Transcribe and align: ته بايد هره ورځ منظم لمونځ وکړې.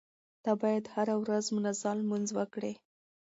ته 0.43 0.51
بايد 0.61 0.85
هره 0.93 1.15
ورځ 1.21 1.45
منظم 1.55 1.95
لمونځ 2.01 2.27
وکړې. 2.33 2.73